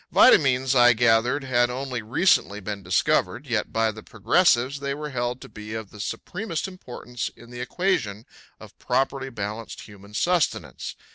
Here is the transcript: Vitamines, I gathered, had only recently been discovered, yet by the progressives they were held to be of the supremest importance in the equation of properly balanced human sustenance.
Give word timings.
Vitamines, 0.11 0.73
I 0.73 0.93
gathered, 0.93 1.43
had 1.43 1.69
only 1.69 2.01
recently 2.01 2.59
been 2.59 2.81
discovered, 2.81 3.45
yet 3.45 3.71
by 3.71 3.91
the 3.91 4.01
progressives 4.01 4.79
they 4.79 4.95
were 4.95 5.11
held 5.11 5.39
to 5.41 5.47
be 5.47 5.75
of 5.75 5.91
the 5.91 5.99
supremest 5.99 6.67
importance 6.67 7.29
in 7.35 7.51
the 7.51 7.61
equation 7.61 8.25
of 8.59 8.79
properly 8.79 9.29
balanced 9.29 9.81
human 9.81 10.15
sustenance. 10.15 10.95